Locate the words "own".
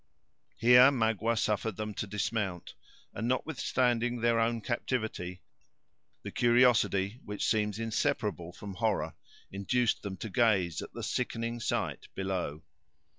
4.39-4.59